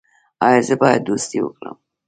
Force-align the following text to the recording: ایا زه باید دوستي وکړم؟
ایا 0.45 0.61
زه 0.67 0.75
باید 0.81 1.01
دوستي 1.09 1.39
وکړم؟ 1.41 1.75